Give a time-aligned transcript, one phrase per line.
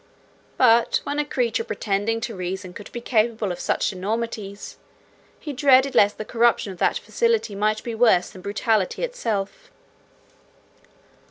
[0.57, 4.77] But when a creature pretending to reason could be capable of such enormities,
[5.39, 9.69] he dreaded lest the corruption of that faculty might be worse than brutality itself.